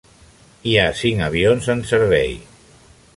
Hi 0.69 0.73
ha 0.77 0.85
cinc 1.01 1.21
avions 1.27 1.69
en 1.75 1.83
servei. 1.91 2.35